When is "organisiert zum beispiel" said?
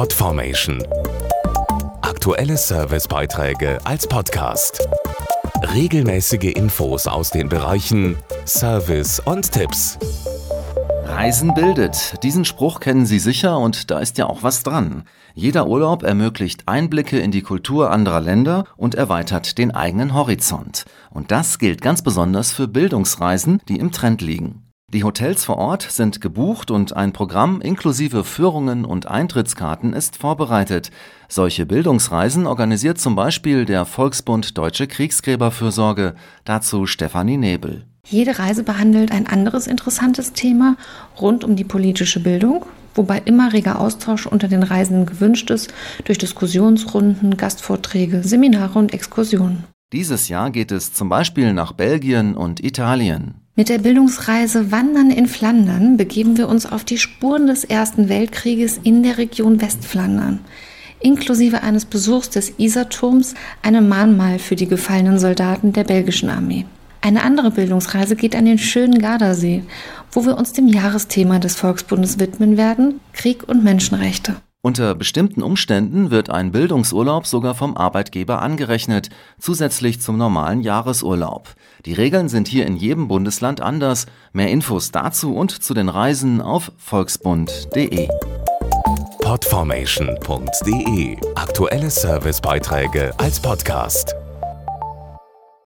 32.44-33.66